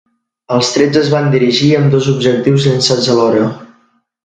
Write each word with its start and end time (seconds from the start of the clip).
Els 0.53 0.71
trets 0.77 0.99
es 1.01 1.11
van 1.15 1.27
dirigir 1.35 1.69
amb 1.81 1.93
dos 1.97 2.09
objectius 2.15 2.67
llançats 2.71 3.13
alhora. 3.19 3.47